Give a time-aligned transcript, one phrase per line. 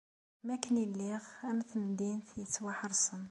[0.45, 3.19] Mi akken i lliɣ am temdint yettwaḥerṣen.